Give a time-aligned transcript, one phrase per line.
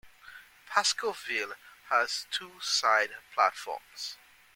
[0.65, 1.53] Pascoe Vale
[1.89, 4.17] has two side platforms.